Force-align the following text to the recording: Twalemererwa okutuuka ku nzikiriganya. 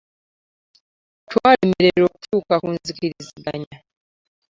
Twalemererwa 1.29 2.05
okutuuka 2.09 2.55
ku 2.61 2.67
nzikiriganya. 2.75 3.73